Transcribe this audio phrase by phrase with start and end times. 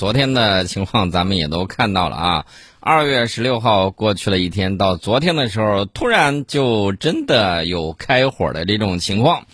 [0.00, 2.46] 昨天的情况咱们也都看到了啊。
[2.80, 9.44] 二月十六号过去了一天，到昨天的时候，突然就真的有开火的这种情况。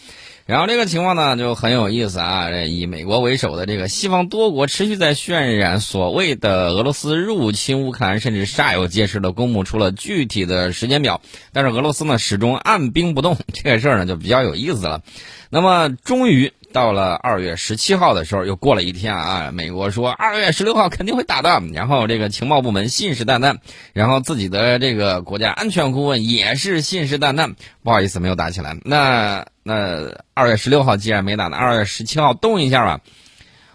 [0.44, 11.20] 然后这个情况呢就很有意思啊，以美国为首的这个西方多国持续在渲染所谓的俄罗斯入侵乌克兰，甚至煞有介事的公布出了具体的时间表。
[11.52, 15.02] 但是俄罗斯呢始终按兵不动，这个事儿呢就比较有意思了。
[15.50, 16.52] 那么终于。
[16.76, 19.50] 到了二月十七号的时候，又过了一天啊。
[19.50, 23.56] 美国说二月十六号肯定会打的，然后这个情报部门信誓旦旦，
[23.94, 27.54] 然后自己的这个国家安全顾问也是信誓旦旦。
[27.82, 28.76] 不好意思，没有打起来。
[28.84, 33.00] 那那二月十六号既然没打，呢二月十七号动一下吧。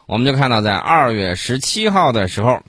[0.06, 2.62] 我们就看到在二月十七号的时候。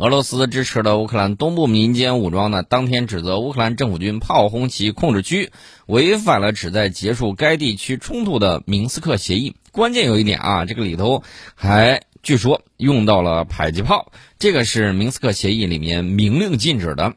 [0.00, 5.50] 俄罗斯支持的乌克兰东部民间武装呢，当天指责乌克兰政府军炮轰其控制区，
[5.86, 9.56] 违反了旨在结束该地区冲突的明斯克协议。
[9.72, 11.24] 关键有一点啊，这个里头
[11.56, 17.14] 还据说用到了迫击炮，这个是明斯克协议里面明令禁止的。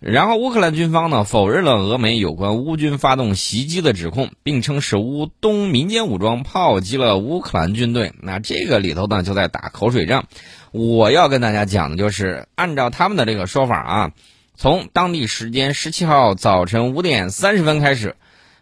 [0.00, 8.12] 然后乌克兰军方呢否认了俄美有关乌军发动袭击的指控，并称是乌东民间武装炮击了乌克兰军队。
[8.22, 10.26] 那这个里头呢就在打口水仗。
[10.70, 14.10] 我要跟大家讲的就是，按照他们的这个说法啊，
[14.54, 18.14] 从当地时间十七号早晨五点三十分开始，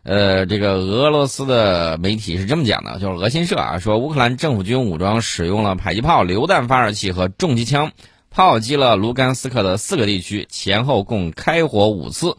[0.05, 7.91] 呃，这个俄罗斯的媒体是这么讲的，就是俄新社啊，说乌克兰政府军武装使用了迫击炮、榴弹发射器和重机枪，
[8.37, 12.37] 炮击了卢甘斯克的四个地区，前后共开火五次。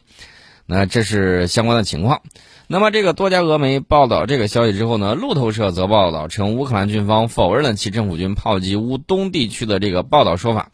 [0.68, 2.22] 那这是相关的情况。
[2.68, 10.70] 那么，这个多家俄媒报道这个消息之后呢，路透社则报道称，乌克兰军方否认了其政府军炮击乌东地区的这个报道说法。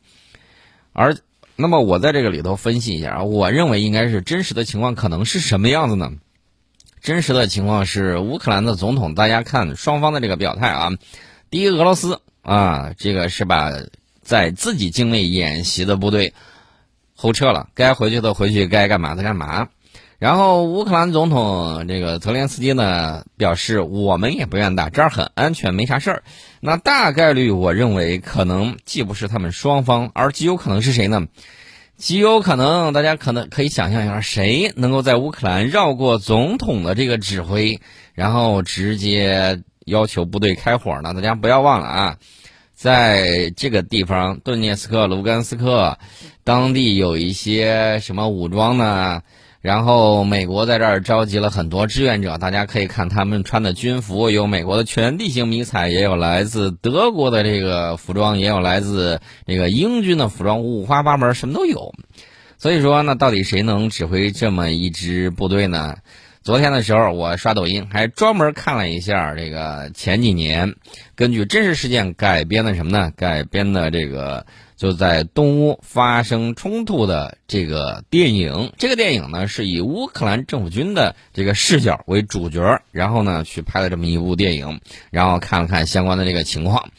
[0.91, 1.15] 而，
[1.55, 6.11] 那么我在这个里头分析一下啊，我认为应该是真实的情况可能是什么样子呢？
[7.01, 10.89] 真实的情况是，乌克兰的总统，大家看双方的这个表态啊，
[11.49, 13.71] 第一，俄罗斯啊，这个是把
[14.23, 16.33] 在自己境内演习的部队
[17.15, 19.67] 后撤了，该回去的回去，该干嘛的干嘛。
[20.19, 26.23] 然后乌克兰总统这个泽连斯基呢表示，我们也不愿打，这儿很安全，没啥事儿。
[26.61, 31.27] 那大概率，我认为可能既不是他们双方，而极有可能是谁呢？
[31.97, 37.81] 极有可能，大家可能可以想象一下，谁能够在乌克兰绕过总统的这个指挥，
[38.13, 41.13] 然后直接要求部队开火呢？
[41.13, 42.17] 大家不要忘了啊，
[42.83, 45.97] 在这个地方，顿涅斯克、卢甘斯克，
[46.43, 49.21] 当地有一些什么武装呢？
[49.61, 61.93] 然后美国在这儿召集了很多志愿者，大家可以看他们穿的军服，有美国的全地形迷彩，也有来自德国的这个服装，也有来自这个英军的服装，五花八门，什么都有。
[62.57, 65.95] 所以说，那到底谁能指挥这么一支部队呢？
[66.43, 70.75] 昨天的时候，我刷抖音还专门看了一下这个前几年
[71.15, 73.13] 根据真实事件改编的什么呢？
[73.15, 74.45] 改编的这个。
[74.75, 86.89] 就在东乌发生冲突的这个电影，这个电影呢是以乌克兰政府军的这个视角为主角，然后呢去拍了这么一部电影，然后看了看相关的这个情况。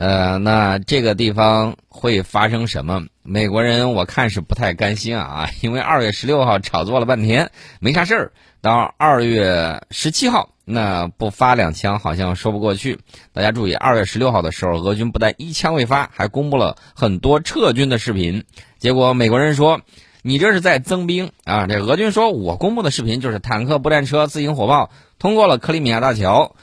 [0.00, 3.04] 呃，那这个地方会发生什么？
[3.22, 7.50] 美国人我看是不太甘心啊，因为二月十六号炒作了半天
[7.80, 10.48] 没啥事儿，到二月十七号。
[10.64, 12.98] 那不发两枪好像说不过去。
[13.34, 18.44] 大家注意，二月十六号的时候，俄军不但一枪未发，还公布了很多撤军的视频。
[18.78, 19.82] 结果美国人说
[20.22, 26.54] ：“你这是在增兵啊！”这俄军说：“我公布的视频就是坦克、步战车、自行火炮通过了克里米亚大桥。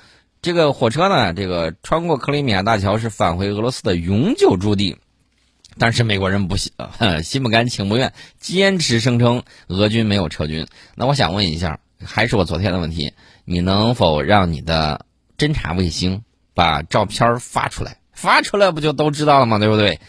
[0.47, 4.97] 这个火车呢，这个穿过克里米亚大桥是返回俄罗斯的永久驻地。”
[5.77, 6.71] 但是美国人不心
[7.21, 10.65] 心不甘情不愿，坚持声称俄军没有撤军。
[10.95, 11.79] 那我想问一下。
[12.05, 13.13] 还是我昨天的问题，
[13.43, 16.21] 你能否让你的侦察卫星
[16.53, 17.97] 把照片发出来？
[18.13, 19.57] 发出来不就都知道了吗？
[19.57, 19.99] 对不对？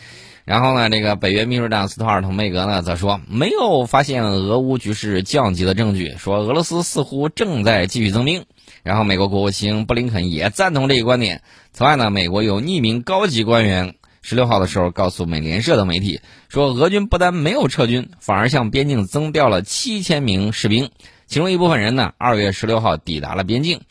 [0.45, 8.45] 然后呢，这个北约秘书长斯托尔滕贝格呢则说，没有发现俄乌局势降级的证据，说俄罗斯似乎正在继续增兵。
[8.89, 11.43] 然后美国国务卿布林肯也赞同这一观点。
[11.75, 20.91] 此外呢，美国有匿名高级官员十六号的时候告诉美联社的媒体，说俄军不但没有撤军，反而向边境增调了七千名士兵。
[21.27, 23.83] 其中一部分人呢，二月十六号抵达了边境。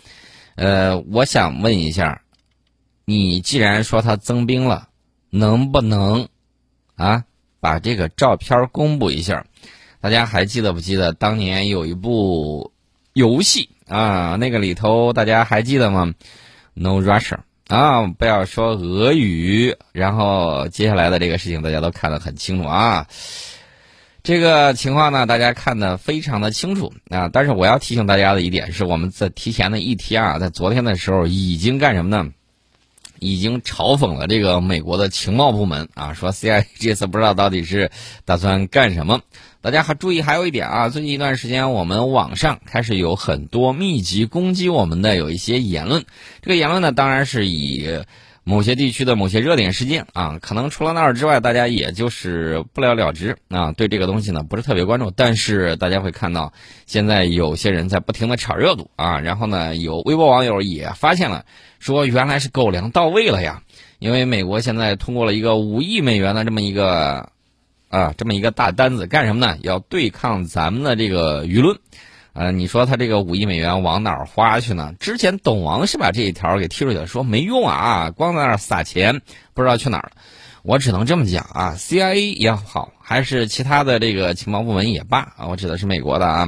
[0.55, 2.23] 呃，我想问一下，
[3.05, 4.89] 你既然说他增兵了，
[5.29, 6.27] 能不能
[6.95, 7.23] 啊
[7.59, 9.45] 把这个照片公布一下？
[10.01, 12.71] 大家还记得不记得当年有一部
[13.13, 14.35] 游戏啊？
[14.35, 16.13] 那个里头大家还记得吗
[16.73, 19.75] ？No Russia 啊，不要说俄语。
[19.91, 23.07] 然后接下来的这个事情大家都看得很清楚啊。
[24.23, 27.29] 这个情况呢，大家看得非常的清楚啊。
[27.31, 32.29] 但是我要提醒大家的一点是，我们在提前的一天啊，在昨天的时候已经干什么呢？
[33.19, 37.91] 已经嘲讽了这个美国的情报部门啊，说 CIA 这次不知道到底是
[38.25, 39.21] 打算干什么。
[39.61, 46.05] 大家还注意，还有一点啊，最近一段时间我们网上开始有很多密集攻击我们的有一些言论，
[46.41, 47.99] 这个言论呢，当然是以。
[48.47, 53.73] 某些地区的某些热点事件啊，可能除了那儿之外，大家也就是不了了之啊。
[53.73, 55.11] 对这个东西呢，不是特别关注。
[55.11, 56.53] 但是大家会看到，
[56.85, 59.19] 现在有些人在不停的炒热度啊。
[59.19, 61.43] 然后呢，有微博网友也发现了，
[61.79, 63.63] 说原来是狗粮到位了呀。
[63.99, 67.29] 因为美国现在通过了一个五亿美元的这么一个
[67.89, 69.57] 啊这么一个大单子，干什么呢？
[69.61, 71.77] 要对抗咱们的这个舆论。
[72.39, 74.93] 呃，你说他这个五亿美元往哪儿花去呢？
[74.99, 79.21] 之前董王是把这一条给踢出去了，说没用啊，光在那儿撒钱，
[79.55, 80.11] 不知道去哪儿了。
[80.61, 86.47] 我只能这么讲啊，CIA 也好，还是其他的这个情报部门也罢啊，我指的是美国的啊，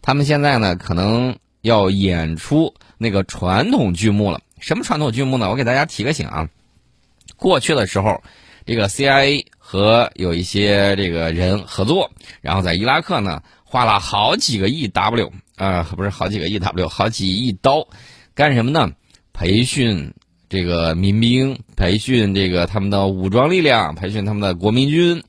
[0.00, 4.40] 他们现在呢可能要演出那个传统剧目了。
[4.58, 5.50] 什么传统剧目呢？
[5.50, 6.48] 我给大家提个醒啊，
[7.36, 8.22] 过去的时候，
[8.64, 12.10] 这个 CIA 和有一些这个人合作，
[12.40, 13.42] 然后在伊拉克呢。
[13.68, 17.88] 花了好几个亿 W 啊，不是好几个亿 W，好几亿刀，
[18.32, 18.92] 干什么呢？
[19.32, 20.14] 培训
[20.48, 25.20] 这个民兵，培训这个他们的武装力量，培训他们的国民军。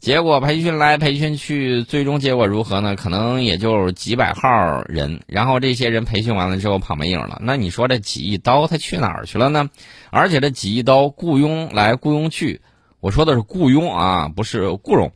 [0.00, 2.96] 结果培训来培训去，最终结果如何呢？
[2.96, 7.38] 可能也就几百号人，然后这些人培训完了之后跑没影了。
[7.42, 9.68] 那你说这几亿刀他去哪儿去了呢？
[10.10, 12.60] 而且这几亿刀雇佣来雇佣去，
[13.00, 15.12] 我说的是雇佣啊，不是雇佣。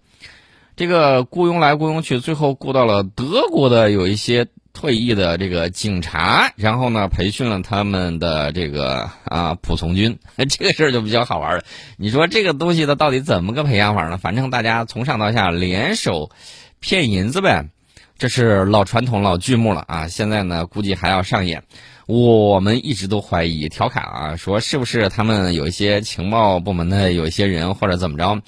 [0.78, 10.16] 这个雇佣来雇佣去，最后雇到了德国的有一些退役的这个警察，然后呢培训了他们的这个啊仆从军，
[10.48, 11.64] 这个事儿就比较好玩了。
[11.96, 14.18] 你说这个东西它到底怎么个培养法呢？
[14.18, 16.30] 反正大家从上到下联手
[16.78, 17.64] 骗银子呗，
[18.16, 20.06] 这是老传统老剧目了啊。
[20.06, 21.64] 现在呢估计还要上演。
[22.06, 28.40] 我们一直都怀疑调侃啊，说是不是他们有一些情报部门的有一些人或者怎么着。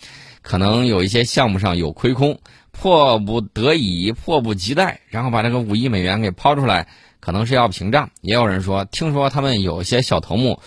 [0.42, 2.38] 可能有一些项目上有亏空，
[2.72, 6.88] 迫不得已、迫不及待，然后把这个五亿美元给抛出来，
[7.20, 8.10] 可能是要屏障。
[8.20, 10.60] 也有人说，听说他们有些小头目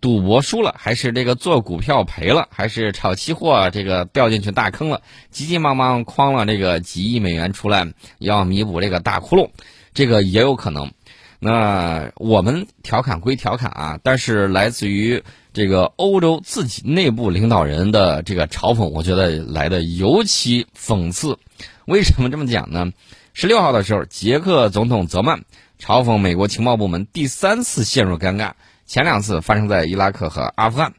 [0.00, 9.50] 赌博输了，还是这个做股票赔了，还是炒期货这个掉进去大坑了，急急忙忙框了这个几亿美元出来，要弥补这个大窟窿，
[9.92, 10.92] 这个也有可能。
[11.38, 15.22] 那我们调侃归调侃啊，但是来自于。
[15.54, 21.36] 这个欧洲自己内部领导人的这个嘲讽，我觉得来的尤其讽刺。
[21.84, 22.92] 为什么这么讲呢？
[23.32, 25.40] 十六号的时候，捷克总统泽曼
[25.80, 28.52] 嘲讽美国情报部门第三次陷入尴尬，
[28.86, 30.94] 前两次发生在伊拉克和阿富汗。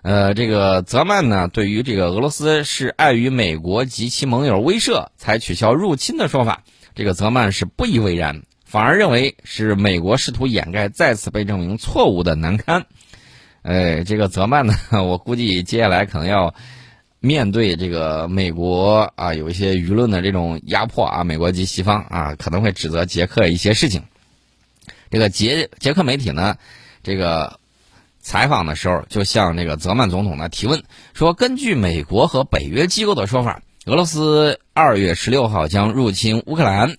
[0.00, 6.64] 呃，这个泽曼呢，对于这个俄罗斯是碍于美国及其盟友威慑才取消入侵的说法，
[6.96, 8.42] 这个泽曼是不以为然，
[8.72, 12.86] 反而认为是美国试图掩盖再次被证明错误的难堪。
[13.60, 14.74] 哎，这个泽曼呢，
[15.04, 16.54] 我估计接下来可能要
[17.20, 24.04] 面对这个美国啊，有一些舆论的这种压迫啊，美国及西方啊，可能会指责捷克一些事情。
[25.10, 26.56] 这个捷捷克媒体呢，
[27.02, 27.60] 这个
[28.20, 30.82] 采访的时候就向这个泽曼总统呢提问，
[31.12, 36.96] 说根据美国和北约机构的说法，俄罗斯二月十六号将入侵乌克兰。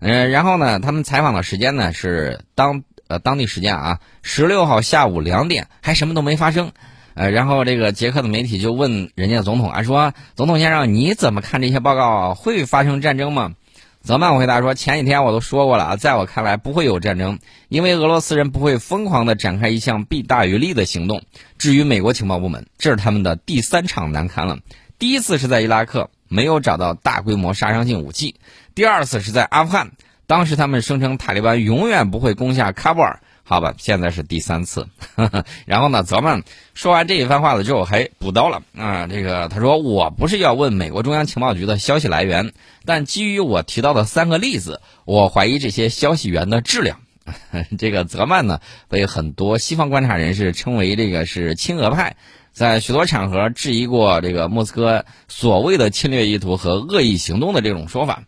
[0.00, 2.82] 嗯，然后呢，他们采访的时间呢是当。
[3.08, 6.70] 呃，当地时间啊，十六号下午两点还什么都没发生，
[7.14, 12.36] 呃，然后这个捷克的媒体就问人家总统啊，说总统先生你怎么看这些报告？
[12.36, 13.54] 会发生战争吗？
[14.00, 21.22] 泽曼回答说，前几天我都说过了啊，在我看来不会有战争，因为俄罗斯人不会疯狂的展开一项弊大于利的行动。
[21.58, 24.60] 至于美国情报部门，这是他们的第三场难堪了。
[25.00, 28.36] 第一次是在伊拉克没有找到大规模杀伤性武器，
[28.74, 29.90] 第二次是在阿富汗。
[30.26, 34.86] 当时他们声称塔利班永远不会攻下喀布尔，好吧，现在是第三次。
[35.66, 42.52] 然后呢，泽曼说完这一番话了之后，还补刀了啊，这个他说我不是要问美国中央情报局的消息来源，
[42.84, 47.00] 但基于我提到的三个例子，我怀疑这些消息源的质量。
[47.76, 52.14] 这个泽曼呢，被很多西方观察人士称为这个是亲俄派，
[52.60, 58.24] 在许多场合质疑过这个莫斯科所谓的侵略意图和恶意行动的这种说法。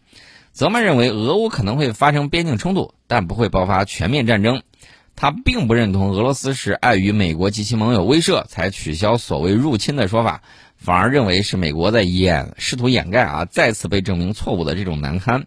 [0.53, 4.63] 泽曼认为，俄乌可能会发生边境冲突，但不会爆发全面战争。
[5.15, 10.41] 他并不认同俄罗斯是碍于美国及其盟友威慑才取消所谓入侵的说法，
[10.79, 15.45] 反而认为是美国在掩试图掩盖啊再次被证明错误的这种难堪。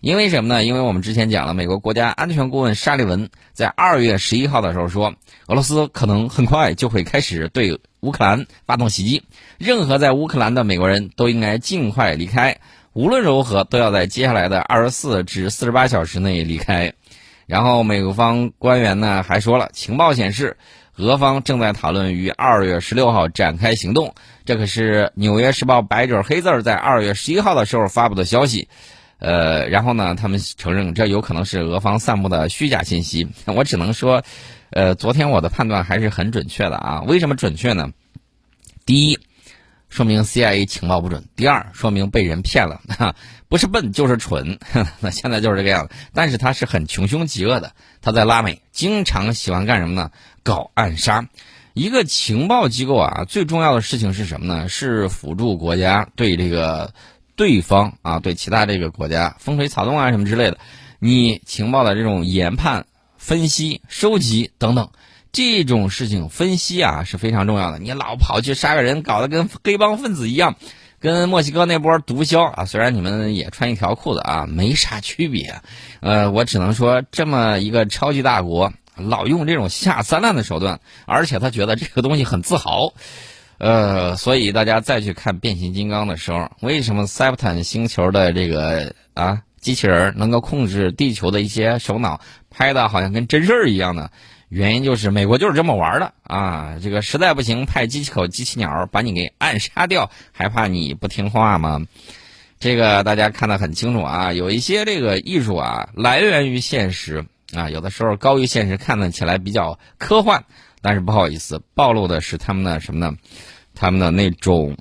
[0.00, 0.64] 因为什么呢？
[0.64, 5.14] 因为我们之前讲了，美国国家安全顾问沙利文在二月十一号的时候说，
[5.46, 9.22] 俄罗斯可能很快就会开始对乌克兰发动袭击，
[9.58, 12.58] 任何在乌克兰的美国人都应该尽快离开。
[12.92, 16.92] 无论如何，都要在接下来的二十四至四十八小时内离开。
[17.46, 20.56] 然后，美国方官员呢还说了，情报显示，
[20.96, 24.14] 俄方正在讨论于二月十六号展开行动。
[24.44, 28.68] 这可是《纽约时报》白纸黑字在二月十一号的时候发布的消息。
[29.18, 33.28] 呃，然后呢，他们承认这有可能是俄方散布的虚假信息。
[33.46, 34.22] 我只能说，
[34.70, 37.02] 呃，昨天我的判断还是很准确的啊。
[37.02, 37.90] 为什么准确呢？
[38.86, 39.18] 第一，
[39.88, 42.80] 说明 CIA 情报不准；第二，说明被人骗了，
[43.48, 44.60] 不是笨就是蠢。
[45.00, 45.94] 那现在就是这个样子。
[46.14, 50.12] 但是他是很穷凶极恶的，他在拉美经常喜欢干什么呢？
[50.44, 51.28] 搞暗杀。
[51.74, 54.68] 一个情报机构啊，最重要的事情是什么呢？
[54.68, 56.94] 是辅助国家对这个。
[57.38, 60.58] 对方啊，对其他这个国家风吹草动啊什么之类的，
[60.98, 64.90] 你情报的这种研判、分析、收集等等，
[65.30, 67.78] 这种事情分析啊是非常重要的。
[67.78, 70.56] 你老跑去杀个人，搞得跟黑帮分子一样，
[70.98, 75.60] 跟墨西哥那波毒枭啊，虽然你们也穿一条裤子啊，没啥区别。
[76.00, 82.94] 呃，我只能说，这么一个超级大国，老用这种下三滥的手段，而且他觉得这个东西很自豪。
[83.58, 94.10] 呃，所以大家再去看变形金刚的时候，为什么塞伯坦星球的这个啊机器人能够控制地球的一些首脑，拍的好像跟真事儿一样呢？
[94.48, 96.78] 原因就是美国就是这么玩的啊！
[96.82, 101.82] 这个实在不行，派机器口机器鸟把你给暗杀掉，还怕你不听话吗？
[102.58, 104.32] 这个大家看得很清楚啊！
[104.32, 110.44] 有一些这个艺术啊，来源于现实啊，有的时候高于现实，看得起来比较科幻。
[110.80, 113.16] 但是不好意思，暴露的是他们的什么呢？
[113.74, 114.76] 他们的那种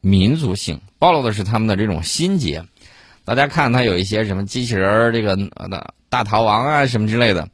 [0.00, 2.64] 民族性，暴露的是他们的这种心结。
[3.24, 7.48] 大家看，他有一些什么机器人儿，这个的大逃亡啊什么之类的，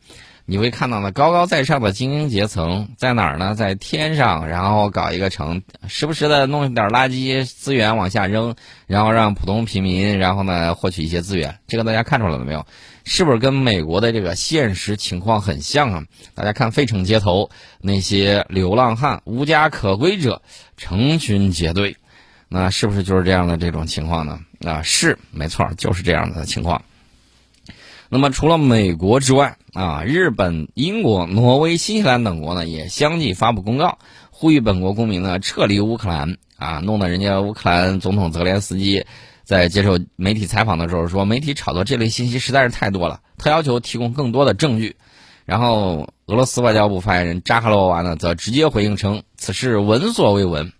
[0.46, 3.54] 你会看到呢，高高在上的精英阶层在哪儿呢？
[3.54, 8.54] 在天上，然后搞一个城，时不时的弄一点垃圾资源往下扔，
[8.86, 11.58] 然后让普通平民，然后呢获取一些资源。
[11.66, 12.64] 这个大家看出来了没有？
[13.08, 16.04] 是不是跟美国的这个现实情况很像啊？
[16.34, 20.42] 大家看费城街头那些流浪汉、无家可归者
[20.76, 21.96] 成群结队，
[22.48, 24.40] 那是不是就是这样的这种情况呢？
[24.64, 26.82] 啊，是没错，就是这样的情况。
[28.08, 33.98] 那么除了美国之外啊，日本、英国、挪威、新西兰等国呢也相继发布公告，
[34.32, 39.06] 呼吁本国公民呢撤离乌克兰啊，弄得人家乌克兰总统泽连斯基。
[39.46, 44.96] 在接受媒体采访的时候说，媒体炒作这类信息实在是太多了，他要求提供更多的证据。
[45.44, 50.72] 然后，俄罗斯外交部发言人扎哈罗娃呢，则直接回应称，此事闻所未闻。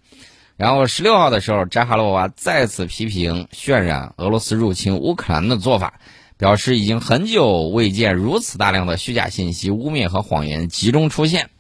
[0.57, 6.01] 然后，十六号的时候，扎哈罗娃再次批评渲染俄罗斯入侵乌克兰的做法，
[6.37, 11.51] 表示已经很久未见如此大量的虚假信息、污蔑和谎言集中出现。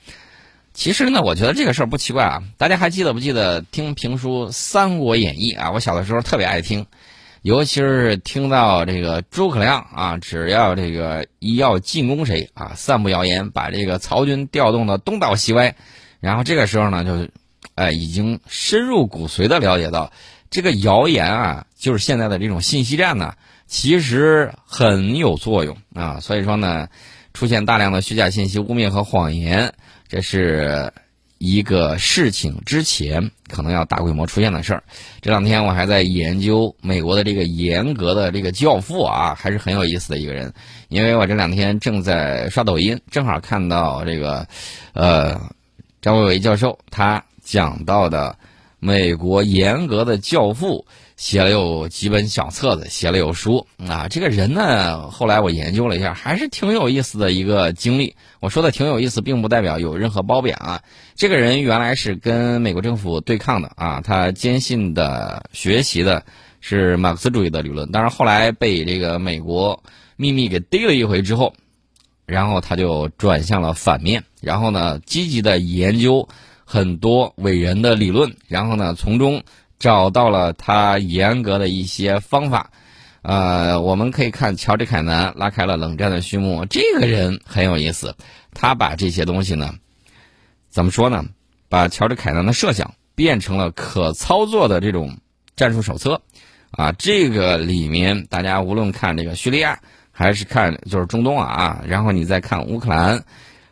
[0.76, 2.42] 其实呢，我觉得这个事儿不奇怪啊。
[2.58, 5.70] 大家还记得不记得听评书《三国演义》啊？
[5.70, 6.84] 我小的时候特别爱听，
[7.40, 15.74] 尤其是听到这个诸葛亮啊，只要这个一要进攻谁啊，散布谣言，把这个曹军调动的东倒西歪。
[16.20, 17.30] 然后这个时候呢，就是，
[17.74, 20.12] 哎，已经深入骨髓的了解到，
[20.50, 23.32] 这个谣言啊，就是现在的这种信息战呢，
[23.66, 26.20] 其实很有作用啊。
[26.20, 26.88] 所以说呢，
[27.36, 29.74] 出现大量的虚假信息、污蔑和谎言。
[30.08, 30.90] 这是
[31.36, 34.82] 一个事情之前可能要大规模出现的事儿。
[35.20, 40.50] 这两天我还在研究美国的这个严格的这个教父啊，还是很有意思的一个人。
[40.88, 44.48] 因为我这两天正在刷抖音，正好看到这个，
[44.94, 45.38] 呃，
[46.00, 48.38] 张伟伟教授他讲到的
[48.80, 50.86] 美国严格的教父。
[51.16, 54.06] 写了有几本小册子，写了有书啊。
[54.08, 58.14] 这个人呢，后来我研究了一下，还是挺有意思的一个经历。
[58.40, 60.82] 我说的挺有意思，并不代表有任何褒贬啊。
[61.14, 66.22] 这个人原来是跟美国政府对抗的啊，他坚信的学习的
[66.60, 69.82] 是马克思主义的理论，但是后来被这个美国
[70.16, 71.54] 秘密给逮了一回之后，
[72.26, 76.28] 然后他就转向了反面，然后呢，积极的研究
[76.66, 79.42] 很多伟人的理论，然后呢，从中。
[79.78, 82.70] 找到了他严格的一些方法，
[83.22, 86.64] 呃，我们可以看乔治凯南拉开了冷战的序幕。
[86.64, 88.16] 这个人很有意思，
[88.54, 89.74] 他把这些东西呢，
[90.70, 91.24] 怎么说呢？
[91.68, 95.18] 把乔治凯南的设想变成了可操作的这种
[95.56, 96.22] 战术手册，
[96.70, 99.80] 啊，这个里面大家无论看这个叙利亚，
[100.12, 103.24] 还是看就是中东啊，然后你再看乌克兰。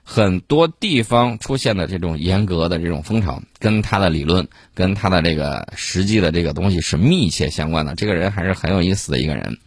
[0.06, 7.94] 很多地方出现的这种严格的这种风潮，跟他的理论、跟他的这个实际的这个东西是密切相关的。
[7.94, 9.58] 这个人还是很有意思的一个人。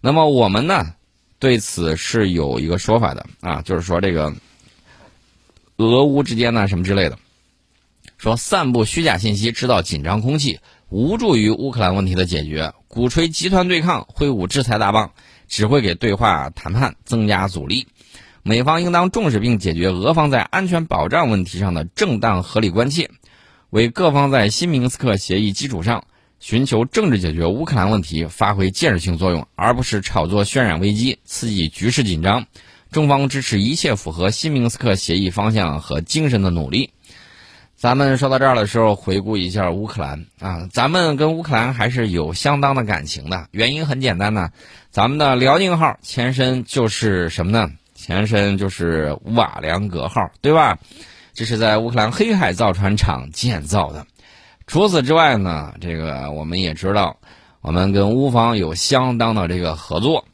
[0.00, 0.94] 那么我们呢，
[1.38, 4.34] 对此是有一个说法的啊，就是说这个
[5.76, 7.16] 俄乌之间呢什么之类的，
[8.18, 10.58] 说散布虚假信息、制造紧张空气，
[10.88, 15.12] 无助于乌克兰问题的解决；鼓吹集团对抗、挥舞制裁大棒，
[15.46, 17.86] 只会给对话谈判增加阻力。
[18.42, 23.10] 美方应当重视并解决俄方在安全保障问题上的正当合理关切，
[23.68, 26.04] 为各方在新明斯克协议基础上
[26.38, 32.46] 寻求政治解决乌克兰问题发挥建设性作用，而不是炒作、渲染危机、刺激局势紧张。
[32.90, 36.90] 中方支持一切符合新明斯克协议方向和精神的努力。
[37.76, 43.46] 咱们说到这儿的时候，回顾一下乌克兰啊，咱们跟乌克兰还是有相当的感情的。
[43.52, 44.50] 原因很简单呢，
[44.90, 47.70] 咱们的辽宁号前身就是什么呢？
[48.00, 50.78] 前身就是瓦良格号，对吧？
[51.34, 54.06] 这是在乌克兰黑海造船厂建造的。
[54.66, 57.18] 除此之外呢，这个我们也知道，
[57.60, 60.24] 我们跟乌方有相当的这个合作。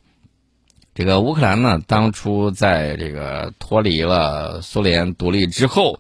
[0.94, 5.98] 这个乌克兰呢，当初在这个脱离了苏联独立之后，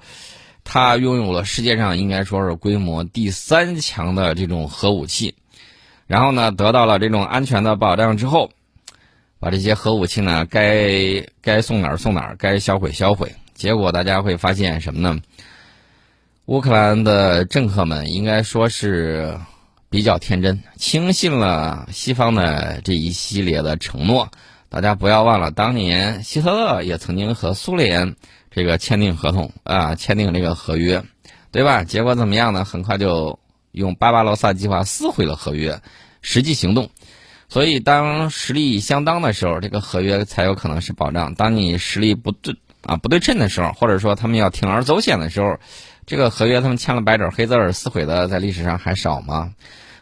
[0.62, 5.34] 它拥有了世界上应该说是规模第三强的这种核武器。
[6.06, 8.50] 然后呢，得到了这种安全的保障之后。
[9.46, 13.32] 把这些核武器呢，该该送哪儿送哪儿，该销毁销毁。
[13.54, 15.20] 结果大家会发现什么呢？
[16.46, 19.38] 乌克兰的政客们应该说是
[19.88, 24.28] 比较天真，轻信了西方的这一系列的承诺。
[24.68, 28.16] 大家不要忘了，当年希特勒也曾经和苏联
[28.50, 31.00] 这个签订合同啊，签订这个合约，
[31.52, 31.84] 对吧？
[31.84, 32.64] 结果怎么样呢？
[32.64, 33.38] 很快就
[33.70, 35.80] 用巴巴罗萨计划撕毁了合约，
[36.20, 36.90] 实际行动。
[37.48, 41.34] 所以，当实力相当的时候，这个合约才有可能是保障。
[41.34, 45.58] 当你实力不对啊不对称的时候，或者说他们要铤而走险的时候，
[46.06, 49.52] 这个合约他们签了白纸黑字儿撕毁的，在历史上还少吗？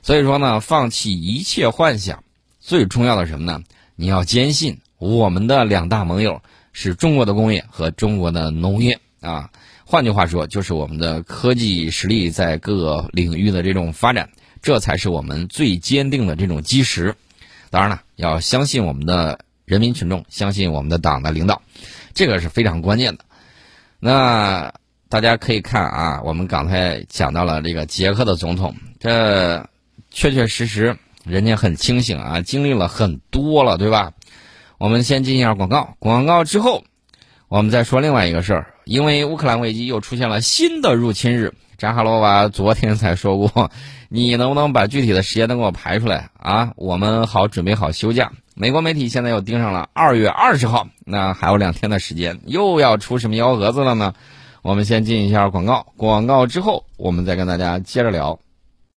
[0.03, 2.25] 所以说呢，放弃一切幻想，
[2.61, 3.63] 最重要的什么呢？
[3.95, 6.41] 你要坚信我们的两大盟友
[6.73, 9.51] 是中国的工业和中国的农业啊。
[9.85, 14.31] 换句话说，就是我们的科技实力在各个领域的这种发展，
[14.63, 17.15] 这才是我们最坚定的这种基石。
[17.75, 21.61] 当然了，要相信我们的人民群众，相信我们的党的领导，
[22.15, 23.25] 这个是非常关键的。
[23.99, 24.73] 那
[25.09, 29.69] 大家可以看啊，我们刚才讲到了这个捷克的总统，这
[30.13, 34.13] 确确实实人家很清醒啊，经历了很多了，对吧？
[34.79, 36.85] 我们先进一下广告，广告之后，
[37.49, 38.74] 我们再说另外一个事儿。
[38.85, 43.71] 因为乌克兰危机又出现了新的入侵日，扎哈罗娃昨天才说过。
[44.11, 46.73] 你能不能把具体的时间都给我排出来啊？
[46.77, 48.31] 我们好准备好休假。
[48.55, 54.15] 美国媒体现在又盯上了二月二十号，那还有两天的时间，又要出什么幺蛾子了呢？
[54.63, 58.39] 我们先进一下广告，广告之后我们再跟大家接着聊。